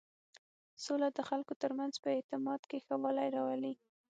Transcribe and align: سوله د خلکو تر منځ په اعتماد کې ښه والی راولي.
سوله 0.83 1.07
د 1.13 1.19
خلکو 1.29 1.53
تر 1.61 1.71
منځ 1.79 1.93
په 2.03 2.09
اعتماد 2.17 2.61
کې 2.69 2.77
ښه 2.85 2.95
والی 3.03 3.27
راولي. 3.35 3.73